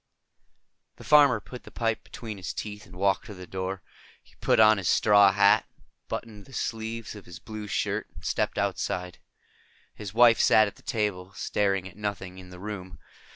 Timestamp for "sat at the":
10.39-10.81